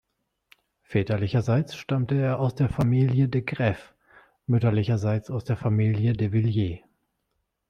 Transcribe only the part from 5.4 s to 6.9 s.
der Familie De Villiers.